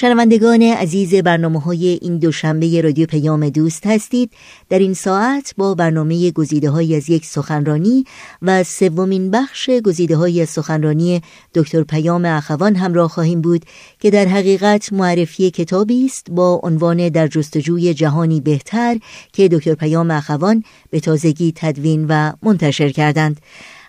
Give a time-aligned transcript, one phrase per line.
[0.00, 4.32] شنوندگان عزیز برنامه های این دوشنبه رادیو پیام دوست هستید.
[4.68, 8.04] در این ساعت با برنامه گزیده های از یک سخنرانی
[8.42, 11.22] و سومین بخش گزیده های سخنرانی
[11.54, 13.64] دکتر پیام اخوان همراه خواهیم بود
[14.00, 18.98] که در حقیقت معرفی کتابی است با عنوان در جستجوی جهانی بهتر
[19.32, 23.40] که دکتر پیام اخوان به تازگی تدوین و منتشر کردند.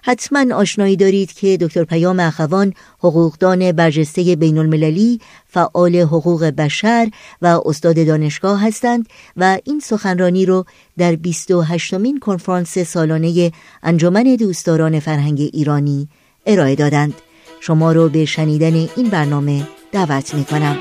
[0.04, 7.10] حتما آشنایی دارید که دکتر پیام اخوان حقوقدان برجسته بین المللی فعال حقوق بشر
[7.42, 10.66] و استاد دانشگاه هستند و این سخنرانی رو
[10.98, 13.52] در 28 مین کنفرانس سالانه
[13.84, 16.10] انجمن دوستداران فرهنگ ایرانی
[16.46, 17.14] ارائه دادند.
[17.60, 20.78] شما رو به شنیدن این برنامه دعوت می کنم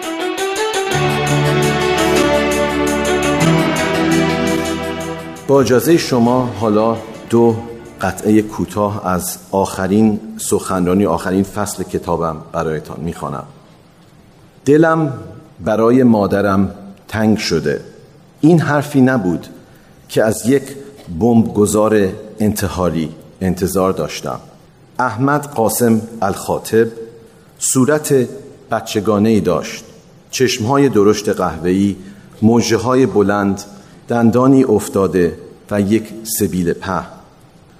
[5.46, 6.96] با اجازه شما حالا
[7.30, 7.56] دو
[8.00, 13.44] قطعه کوتاه از آخرین سخنرانی آخرین فصل کتابم برایتان می‌خوانم.
[14.64, 15.12] دلم
[15.64, 16.74] برای مادرم
[17.08, 17.80] تنگ شده.
[18.40, 19.46] این حرفی نبود
[20.08, 20.62] که از یک
[21.20, 22.08] بمبگذار
[22.40, 24.40] انتحاری انتظار داشتم.
[24.98, 26.86] احمد قاسم الخاطب
[27.58, 28.28] صورت
[28.70, 29.84] بچگانه ای داشت.
[30.30, 31.96] چشمهای درشت قهوه‌ای
[32.42, 33.62] موجه های بلند
[34.08, 35.38] دندانی افتاده
[35.70, 36.04] و یک
[36.38, 37.17] سبیل په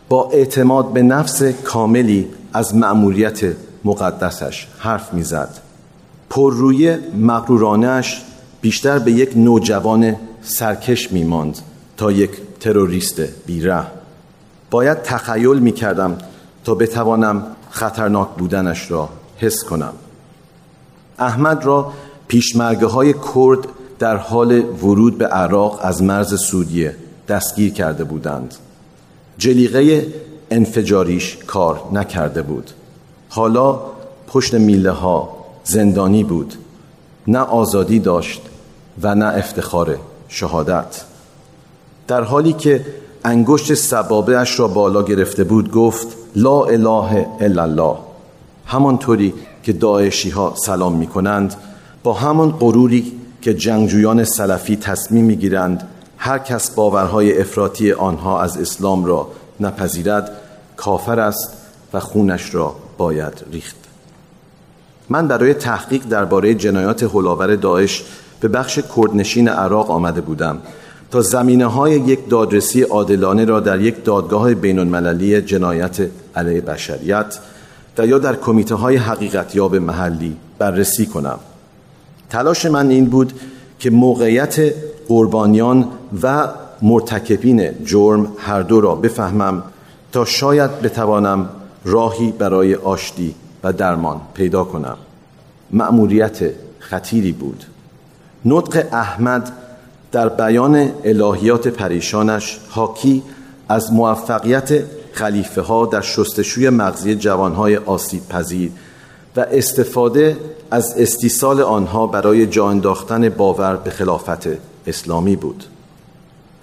[0.09, 3.41] با اعتماد به نفس کاملی از مأموریت
[3.85, 5.59] مقدسش حرف می‌زد.
[6.31, 8.23] پرروی مغرورانش
[8.61, 11.59] بیشتر به یک نوجوان سرکش میماند
[11.97, 13.83] تا یک تروریست بیره.
[14.71, 16.19] باید تخیل می کردم
[16.65, 19.93] تا بتوانم خطرناک بودنش را حس کنم.
[21.19, 21.93] احمد را
[22.29, 23.59] پیشمرگه های کرد
[23.99, 26.97] در حال ورود به عراق از مرز سوریه
[27.29, 28.55] دستگیر کرده بودند.
[29.39, 30.07] جلیقه
[30.51, 32.71] انفجاریش کار نکرده بود.
[33.29, 33.81] حالا
[34.27, 35.29] پشت میله ها
[35.65, 36.55] زندانی بود.
[37.27, 38.43] نه آزادی داشت
[39.03, 41.05] و نه افتخار شهادت.
[42.09, 42.87] در حالی که
[43.25, 46.07] انگشت سبابه اش را بالا گرفته بود گفت
[46.37, 47.97] لا اله الا الله.
[48.67, 51.55] همانطوری که داعشی ها سلام می کنند
[52.03, 53.13] با همان غروری
[53.43, 55.89] که جنگجویان سلفی تصمیم می گیرند
[56.19, 59.29] هر کس باورهای افراطی آنها از اسلام را
[59.61, 60.31] نپذیرد
[60.77, 61.53] کافر است
[61.93, 63.77] و خونش را باید ریخت.
[65.09, 68.05] من برای تحقیق درباره جنایات هلاور داعش
[68.41, 70.59] به بخش کردنشین عراق آمده بودم
[71.11, 77.39] تا زمینه های یک دادرسی عادلانه را در یک دادگاه بین المللی جنایت علیه بشریت
[77.99, 81.39] و یا در کمیته های حقیقتیاب محلی بررسی کنم.
[82.31, 83.33] تلاش من این بود
[83.79, 84.75] که موقعیت
[85.09, 85.89] قربانیان
[86.23, 86.49] و
[86.83, 89.63] مرتکبین جرم هر دو را بفهمم
[90.13, 91.49] تا شاید بتوانم
[91.85, 94.97] راهی برای آشتی و درمان پیدا کنم.
[95.71, 96.39] مأموریت
[96.79, 97.65] خطیری بود.
[98.45, 99.53] نطق احمد
[100.13, 103.23] در بیان الهیات پریشانش حاکی
[103.69, 108.71] از موفقیت خلیفه ها در شستشوی مغزی جوانهای آسیب پذیر
[109.37, 110.37] و استفاده
[110.71, 114.49] از استیصال آنها برای جا انداختن باور به خلافت
[114.87, 115.65] اسلامی بود.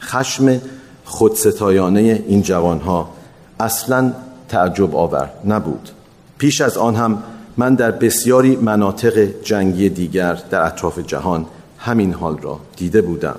[0.05, 0.61] خشم
[1.05, 3.09] خودستایانه این جوانها
[3.59, 4.13] اصلا
[4.49, 5.89] تعجب آور نبود.
[6.37, 7.23] پیش از آن هم
[7.57, 11.45] من در بسیاری مناطق جنگی دیگر در اطراف جهان
[11.77, 13.35] همین حال را دیده بودم.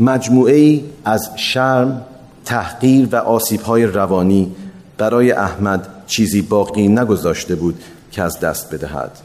[0.00, 2.04] مجموعه ای از شرم
[2.44, 4.52] تحقیر و آسیب های روانی
[4.98, 7.82] برای احمد چیزی باقی نگذاشته بود
[8.12, 9.18] که از دست بدهد.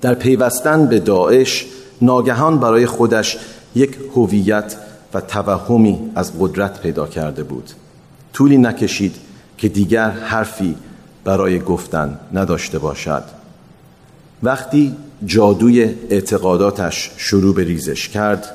[0.00, 1.66] در پیوستن به داعش
[2.02, 3.38] ناگهان برای خودش
[3.74, 4.76] یک هویت
[5.14, 7.70] و توهمی از قدرت پیدا کرده بود.
[8.32, 9.16] طولی نکشید
[9.58, 10.76] که دیگر حرفی
[11.24, 13.24] برای گفتن نداشته باشد.
[14.42, 18.52] وقتی جادوی اعتقاداتش شروع به ریزش کرد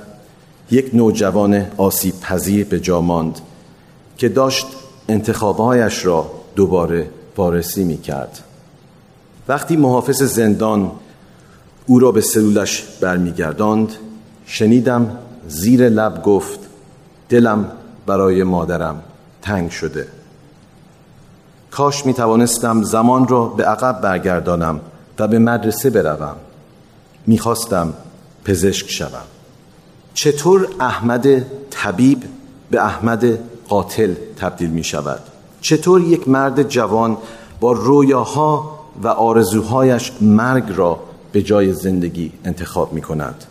[0.71, 3.39] یک نوجوان آسیب پذیر به جا ماند
[4.17, 4.65] که داشت
[5.09, 8.39] انتخابهایش را دوباره وارسی می کرد
[9.47, 10.91] وقتی محافظ زندان
[11.85, 13.89] او را به سلولش برمیگرداند
[14.45, 15.17] شنیدم
[15.47, 16.59] زیر لب گفت
[17.29, 17.71] دلم
[18.05, 19.03] برای مادرم
[19.41, 20.07] تنگ شده.
[21.71, 24.79] کاش می توانستم زمان را به عقب برگردانم
[25.19, 26.35] و به مدرسه بروم.
[27.27, 27.93] می‌خواستم
[28.45, 29.23] پزشک شوم.
[30.13, 32.23] چطور احمد طبیب
[32.71, 35.19] به احمد قاتل تبدیل می شود
[35.61, 37.17] چطور یک مرد جوان
[37.59, 40.99] با رویاها و آرزوهایش مرگ را
[41.31, 43.43] به جای زندگی انتخاب می کند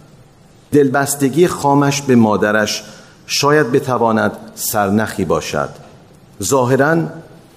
[0.73, 2.85] دلبستگی خامش به مادرش
[3.27, 5.69] شاید بتواند سرنخی باشد.
[6.43, 6.97] ظاهرا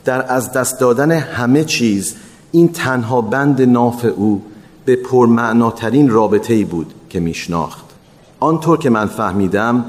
[0.06, 2.16] در از دست دادن همه چیز
[2.52, 4.42] این تنها بند ناف او
[4.86, 7.86] به پرمعناترین رابطه ای بود که میشناخت.
[8.40, 9.86] آنطور که من فهمیدم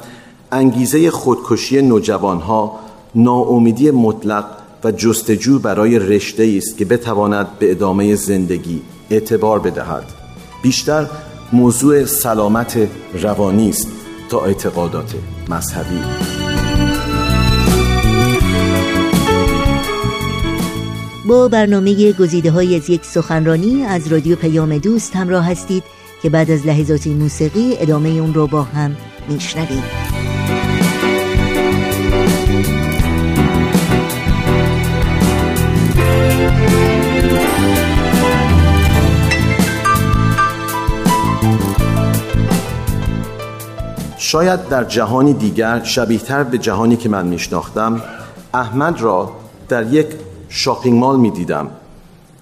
[0.53, 2.79] انگیزه خودکشی نوجوانها
[3.15, 4.45] ناامیدی مطلق
[4.85, 10.05] و جستجو برای رشته است که بتواند به ادامه زندگی اعتبار بدهد.
[10.63, 11.07] بیشتر
[11.53, 12.89] موضوع سلامت
[13.23, 13.89] روانی است
[14.31, 15.15] تا اعتقادات
[15.49, 16.01] مذهبی.
[21.29, 25.83] با برنامه گزیده های از یک سخنرانی از رادیو پیام دوست همراه هستید
[26.23, 28.97] که بعد از لحظات موسیقی ادامه اون رو با هم
[29.29, 30.16] میشنوید
[44.27, 48.03] شاید در جهانی دیگر شبیهتر به جهانی که من میشناختم
[48.55, 49.33] احمد را
[49.69, 50.07] در یک
[50.49, 51.71] شاپینگ مال می دیدم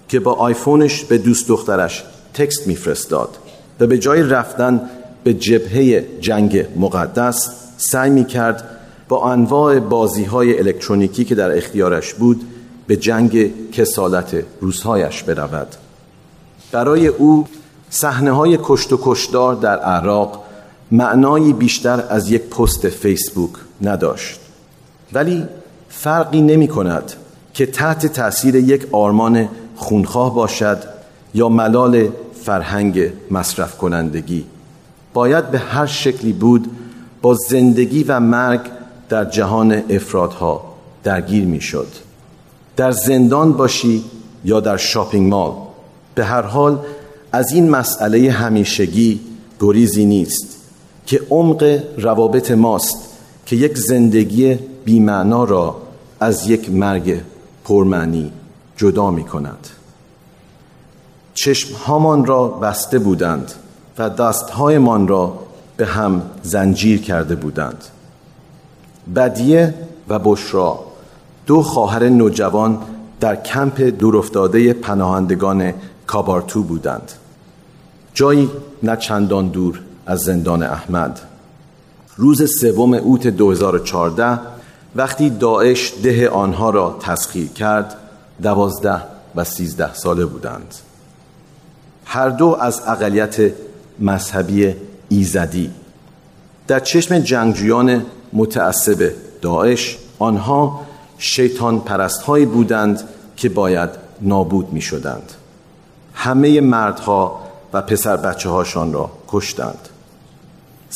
[0.09, 2.03] که با آیفونش به دوست دخترش
[2.33, 3.29] تکست میفرستاد
[3.79, 4.81] و به جای رفتن
[5.23, 8.63] به جبهه جنگ مقدس سعی می کرد
[9.09, 12.41] با انواع بازی های الکترونیکی که در اختیارش بود
[12.87, 15.67] به جنگ کسالت روزهایش برود.
[16.71, 17.47] برای او
[17.89, 20.44] صحنه های کشت و کشدار در عراق
[20.91, 23.51] معنایی بیشتر از یک پست فیسبوک
[23.81, 24.39] نداشت.
[25.13, 25.43] ولی
[25.89, 27.13] فرقی نمی کند
[27.53, 30.77] که تحت تاثیر یک آرمان خونخواه باشد
[31.33, 32.09] یا ملال
[32.43, 34.45] فرهنگ مصرف کنندگی
[35.13, 36.71] باید به هر شکلی بود
[37.21, 38.61] با زندگی و مرگ
[39.09, 40.73] در جهان افرادها
[41.03, 41.87] درگیر می شد.
[42.77, 44.03] در زندان باشی
[44.45, 45.53] یا در شاپینگ مال
[46.15, 46.79] به هر حال
[47.31, 49.19] از این مسئله همیشگی
[49.59, 50.54] گریزی نیست.
[51.05, 52.97] که عمق روابط ماست
[53.45, 54.55] که یک زندگی
[54.85, 55.81] بیمعنا را
[56.19, 57.21] از یک مرگ
[57.63, 58.31] پرمعنی
[58.77, 59.67] جدا می کند
[61.33, 63.53] چشمهامان را بسته بودند
[63.97, 65.39] و دستهایمان را
[65.77, 67.83] به هم زنجیر کرده بودند.
[69.15, 69.73] بدیه
[70.09, 70.79] و بشرا
[71.45, 72.77] دو خواهر نوجوان
[73.19, 75.73] در کمپ دورافتاده پناهندگان
[76.07, 77.11] کابارتو بودند.
[78.13, 78.49] جایی
[78.83, 81.19] نه چندان دور از زندان احمد.
[82.17, 84.39] روز سوم اوت 2014
[84.95, 87.95] وقتی داعش ده آنها را تسخیر کرد
[88.43, 89.01] دوازده
[89.35, 90.75] و سیزده ساله بودند.
[92.05, 93.51] هر دو از اقلیت
[93.99, 94.75] مذهبی
[95.09, 95.71] ایزدی.
[96.67, 99.11] در چشم جنگجویان متعصب
[99.41, 100.81] داعش آنها
[101.17, 103.03] شیطان پرست هایی بودند
[103.37, 103.89] که باید
[104.21, 105.31] نابود می شدند
[106.13, 107.41] همه مردها
[107.73, 109.89] و پسر بچه هاشان را کشتند.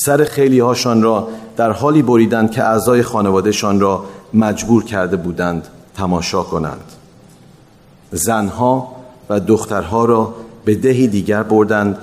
[0.01, 6.43] سر خیلی هاشان را در حالی بریدند که اعضای خانوادهشان را مجبور کرده بودند تماشا
[6.43, 6.83] کنند.
[8.11, 8.95] زنها
[9.29, 10.33] و دخترها را
[10.65, 11.97] به دهی دیگر بردند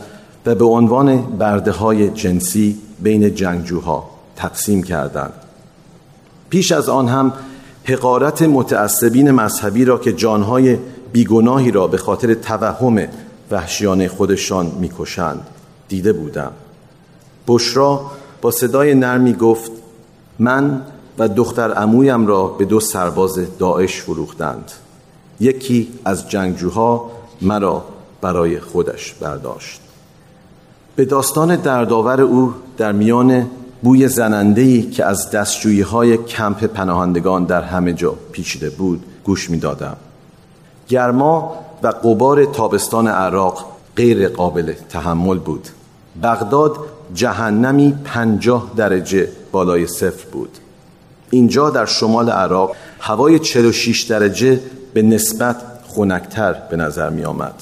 [0.46, 5.32] و به عنوان برده های جنسی بین جنگجوها تقسیم کردند.
[6.50, 7.32] پیش از آن هم
[7.84, 10.78] حقارت متعصبین مذهبی را که جانهای
[11.12, 13.08] بیگناهی را به خاطر توهم
[13.50, 15.46] وحشیانه خودشان می‌کشند
[15.88, 16.52] دیده بودم.
[17.48, 18.10] بشرا
[18.40, 19.70] با صدای نرمی گفت
[20.38, 20.82] من
[21.18, 24.72] و دختر امویم را به دو سرباز داعش فروختند.
[25.40, 27.10] یکی از جنگجوها
[27.42, 27.84] مرا
[28.20, 29.80] برای خودش برداشت.
[30.96, 33.46] به داستان دردآور او در میان
[33.82, 39.58] بوی زنندهی که از دستجویی های کمپ پناهندگان در همه جا پیچیده بود گوش می
[39.58, 39.96] دادم.
[40.88, 43.64] گرما و قبار تابستان عراق
[43.96, 45.68] غیر قابل تحمل بود.
[46.22, 46.76] بغداد
[47.14, 50.58] جهنمی پنجاه درجه بالای صفر بود.
[51.30, 54.60] اینجا در شمال عراق هوای 46 درجه
[54.94, 55.56] به نسبت
[55.86, 57.54] خونکتر به نظر می آمد.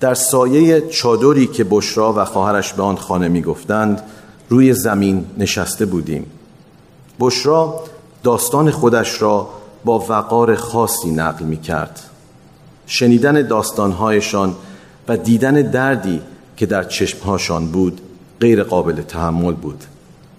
[0.00, 4.02] در سایه چادری که بشرا و خواهرش به آن خانه می گفتند
[4.48, 6.26] روی زمین نشسته بودیم.
[7.20, 7.80] بشرا
[8.22, 9.48] داستان خودش را
[9.84, 12.00] با وقار خاصی نقل می کرد.
[12.86, 14.54] شنیدن داستانهایشان
[15.08, 16.20] و دیدن دردی
[16.62, 18.00] که در چشمهاشان بود
[18.40, 19.84] غیر قابل تحمل بود.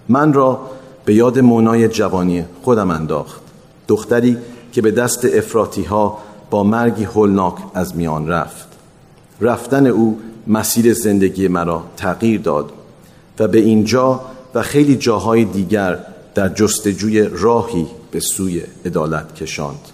[0.10, 0.60] من را
[1.06, 3.42] به یاد مونای جوانی خودم انداخت
[3.88, 4.38] دختری
[4.72, 6.18] که به دست افراتی ها
[6.50, 8.68] با مرگی هولناک از میان رفت.
[9.42, 12.72] رفتن او مسیر زندگی مرا تغییر داد
[13.40, 14.22] و به اینجا
[14.56, 16.00] و خیلی جاهای دیگر
[16.36, 19.88] در جستجوی راهی به سوی عدالت کشاند.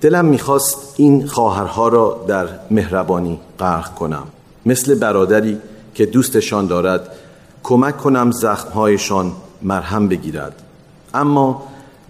[0.00, 4.26] دلم می‌خواست این خواهرها را در مهربانی غرق کنم.
[4.66, 5.58] مثل برادری
[5.94, 7.08] که دوستشان دارد
[7.62, 10.62] کمک کنم زخمهایشان مرهم بگیرد.
[11.14, 11.62] اما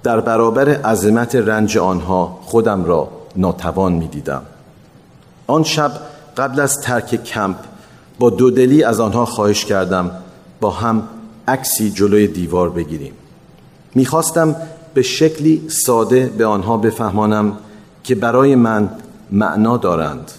[0.03, 4.43] در برابر عظمت رنج آنها خودم را ناتوان می دیدم.
[5.47, 5.93] آن شب
[6.37, 7.57] قبل از ترک کمپ
[8.19, 10.11] با دودلی از آنها خواهش کردم
[10.61, 11.03] با هم
[11.49, 13.13] عکسی جلوی دیوار بگیریم.
[13.95, 14.57] می‌خواستم
[14.95, 17.57] به شکلی ساده به آنها بفهمانم
[18.05, 18.91] که برای من
[19.31, 20.31] معنا دارند.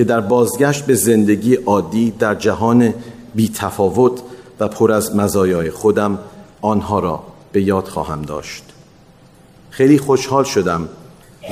[0.00, 2.94] که در بازگشت به زندگی عادی در جهان
[3.34, 4.20] بی تفاوت
[4.60, 6.18] و پر از مزایای خودم
[6.62, 8.64] آنها را به یاد خواهم داشت.
[9.70, 10.88] خیلی خوشحال شدم.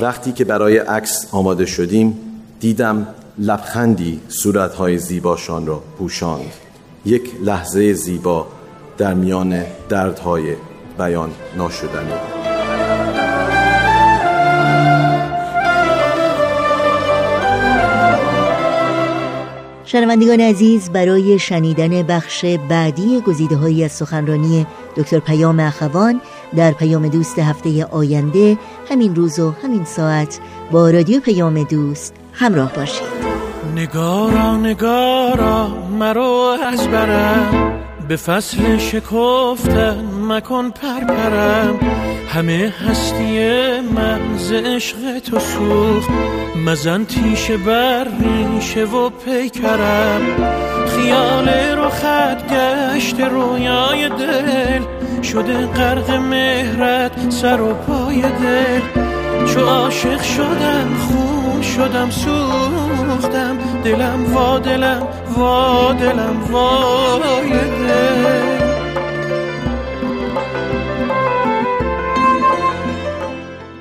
[0.01, 2.17] وقتی که برای عکس آماده شدیم
[2.59, 6.53] دیدم لبخندی صورتهای زیباشان را پوشاند.
[7.05, 8.47] یک لحظه زیبا
[8.97, 10.55] در میان دردهای
[10.97, 12.38] بیان ناشدنی.
[19.91, 24.65] شنوندگان عزیز برای شنیدن بخش بعدی گزیده هایی از سخنرانی
[24.95, 26.21] دکتر پیام اخوان
[26.55, 28.57] در پیام دوست هفته آینده
[28.89, 30.39] همین روز و همین ساعت
[30.71, 33.07] با رادیو پیام دوست همراه باشید.
[33.75, 35.67] نگارا نگارا
[35.99, 37.88] مرو از برم.
[38.09, 41.79] به فصل شکفتن مکن پرپرم.
[42.27, 43.39] همه هستی
[43.79, 46.09] من ز عشق تو سوخت.
[46.65, 50.21] مزن تیشه بر ریشه و پیکرم.
[50.87, 54.81] خیال رو خط گشت رویای دل.
[55.23, 58.81] شده غرق مهرت سر و پای دل.
[59.53, 63.57] چو عاشق شدم خون شدم سوختم.
[63.83, 68.58] دلم وا دلم وا دلم وای دل.